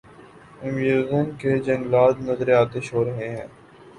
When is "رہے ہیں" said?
3.05-3.47